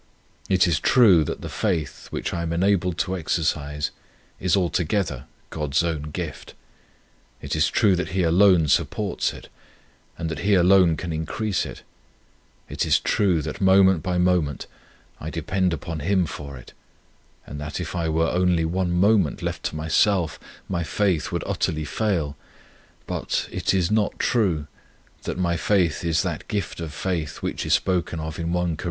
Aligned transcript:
It 0.49 0.67
is 0.67 0.79
true 0.79 1.23
that 1.25 1.41
the 1.41 1.49
faith, 1.49 2.07
which 2.09 2.33
I 2.33 2.41
am 2.41 2.51
enabled 2.51 2.97
to 2.97 3.15
exercise, 3.15 3.91
is 4.39 4.57
altogether 4.57 5.25
God's 5.51 5.83
own 5.83 6.09
gift; 6.09 6.55
it 7.39 7.55
is 7.55 7.67
true 7.67 7.95
that 7.95 8.09
He 8.09 8.23
alone 8.23 8.67
supports 8.67 9.31
it, 9.31 9.47
and 10.17 10.27
that 10.29 10.39
He 10.39 10.55
alone 10.55 10.97
can 10.97 11.13
increase 11.13 11.67
it; 11.67 11.83
it 12.67 12.83
is 12.83 12.99
true 12.99 13.43
that, 13.43 13.61
moment 13.61 14.01
by 14.01 14.17
moment, 14.17 14.65
I 15.19 15.29
depend 15.29 15.71
upon 15.71 15.99
Him 15.99 16.25
for 16.25 16.57
it, 16.57 16.73
and 17.45 17.61
that, 17.61 17.79
if 17.79 17.95
I 17.95 18.09
were 18.09 18.31
only 18.31 18.65
one 18.65 18.89
moment 18.93 19.43
left 19.43 19.61
to 19.65 19.75
myself, 19.75 20.39
my 20.67 20.81
faith 20.83 21.31
would 21.31 21.43
utterly 21.45 21.85
fail; 21.85 22.35
but 23.05 23.47
it 23.51 23.71
is 23.71 23.91
not 23.91 24.17
true 24.17 24.65
that 25.25 25.37
my 25.37 25.55
faith 25.57 26.03
is 26.03 26.23
that 26.23 26.47
gift 26.47 26.79
of 26.79 26.91
faith 26.91 27.43
which 27.43 27.67
is 27.67 27.75
spoken 27.75 28.19
of 28.19 28.39
in 28.39 28.51
1 28.51 28.77
Cor. 28.77 28.79